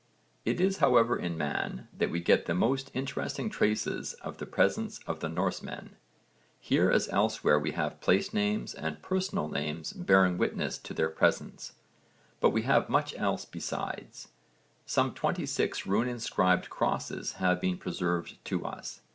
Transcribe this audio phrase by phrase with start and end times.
[0.45, 4.99] It is however in Man that we get the most interesting traces of the presence
[5.05, 5.95] of the Norsemen.
[6.59, 11.73] Here as elsewhere we have place names and personal names bearing witness to their presence,
[12.39, 14.29] but we have much else besides.
[14.87, 19.01] Some 26 rune inscribed crosses have been preserved to us.